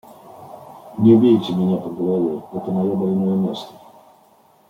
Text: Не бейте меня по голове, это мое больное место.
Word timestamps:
Не 0.97 1.13
бейте 1.15 1.53
меня 1.53 1.77
по 1.77 1.89
голове, 1.91 2.41
это 2.53 2.71
мое 2.71 2.95
больное 2.95 3.35
место. 3.35 3.71